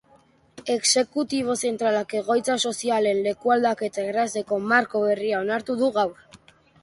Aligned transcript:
Exekutibo 0.75 1.55
zentralak 1.67 2.15
egoitza 2.21 2.55
sozialen 2.69 3.21
lekualdaketa 3.27 4.05
errazteko 4.13 4.61
marko 4.71 5.03
berria 5.11 5.45
onartu 5.45 5.77
du 5.83 5.91
gaur. 5.99 6.27